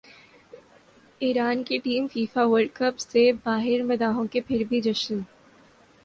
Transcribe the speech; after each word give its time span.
ایران 1.21 1.61
کی 1.63 1.77
team 1.77 2.07
FIFA World 2.07 2.69
cup 2.73 2.99
سے 2.99 3.31
باہرمداحوں 3.43 4.25
کا 4.33 4.39
پھر 4.47 4.63
بھی 4.69 4.81
جشن 4.81 5.19